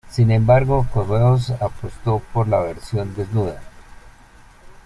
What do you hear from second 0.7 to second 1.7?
Correos